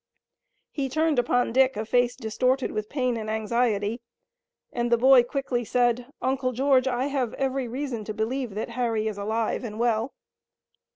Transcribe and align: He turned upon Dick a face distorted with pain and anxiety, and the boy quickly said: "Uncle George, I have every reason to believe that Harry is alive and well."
He 0.71 0.89
turned 0.89 1.19
upon 1.19 1.51
Dick 1.53 1.77
a 1.77 1.85
face 1.85 2.15
distorted 2.15 2.71
with 2.71 2.89
pain 2.89 3.15
and 3.17 3.29
anxiety, 3.29 4.01
and 4.73 4.91
the 4.91 4.97
boy 4.97 5.21
quickly 5.21 5.63
said: 5.63 6.07
"Uncle 6.23 6.53
George, 6.53 6.87
I 6.87 7.05
have 7.05 7.35
every 7.35 7.67
reason 7.67 8.03
to 8.05 8.13
believe 8.15 8.55
that 8.55 8.69
Harry 8.69 9.07
is 9.07 9.19
alive 9.19 9.63
and 9.63 9.77
well." 9.79 10.15